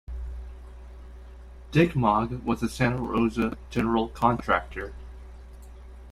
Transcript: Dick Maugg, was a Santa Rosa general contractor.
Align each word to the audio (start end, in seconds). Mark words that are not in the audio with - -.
Dick 1.71 1.95
Maugg, 1.95 2.43
was 2.43 2.63
a 2.63 2.67
Santa 2.67 2.97
Rosa 2.97 3.55
general 3.69 4.07
contractor. 4.09 4.95